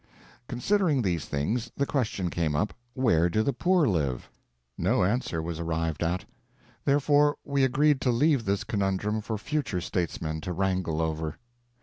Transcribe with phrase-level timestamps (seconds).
[0.47, 4.31] Considering these things, the question came up, Where do the poor live?
[4.75, 6.25] No answer was arrived at.
[6.85, 11.37] Therefore, we agreed to leave this conundrum for future statesmen to wrangle over.